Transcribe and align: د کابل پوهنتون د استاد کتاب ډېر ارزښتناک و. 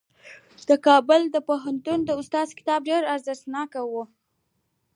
د 0.67 0.69
کابل 0.87 1.21
پوهنتون 1.47 1.99
د 2.05 2.09
استاد 2.21 2.47
کتاب 2.59 2.79
ډېر 2.89 3.01
ارزښتناک 3.13 3.71
و. 3.91 3.93